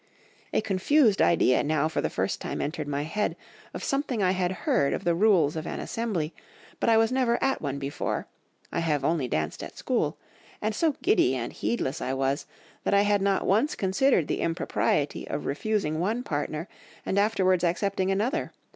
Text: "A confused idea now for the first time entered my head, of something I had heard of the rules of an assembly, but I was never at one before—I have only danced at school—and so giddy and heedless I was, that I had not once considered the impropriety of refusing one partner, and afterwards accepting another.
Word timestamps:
"A 0.51 0.61
confused 0.61 1.21
idea 1.21 1.61
now 1.63 1.87
for 1.87 2.01
the 2.01 2.09
first 2.09 2.41
time 2.41 2.59
entered 2.59 2.87
my 2.87 3.03
head, 3.03 3.35
of 3.71 3.83
something 3.83 4.23
I 4.23 4.31
had 4.31 4.51
heard 4.63 4.93
of 4.93 5.03
the 5.03 5.13
rules 5.13 5.55
of 5.55 5.67
an 5.67 5.79
assembly, 5.79 6.33
but 6.79 6.89
I 6.89 6.97
was 6.97 7.11
never 7.11 7.37
at 7.39 7.61
one 7.61 7.77
before—I 7.77 8.79
have 8.79 9.05
only 9.05 9.27
danced 9.27 9.61
at 9.61 9.77
school—and 9.77 10.73
so 10.73 10.95
giddy 11.03 11.35
and 11.35 11.53
heedless 11.53 12.01
I 12.01 12.15
was, 12.15 12.47
that 12.83 12.95
I 12.95 13.01
had 13.01 13.21
not 13.21 13.45
once 13.45 13.75
considered 13.75 14.27
the 14.27 14.41
impropriety 14.41 15.27
of 15.27 15.45
refusing 15.45 15.99
one 15.99 16.23
partner, 16.23 16.67
and 17.05 17.19
afterwards 17.19 17.63
accepting 17.63 18.09
another. 18.09 18.53